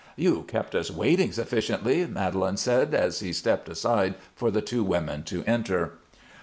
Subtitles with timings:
[0.15, 5.21] "You kept us waiting sufficiently," Madelon said, as he stepped aside for the two women
[5.25, 5.99] to enter.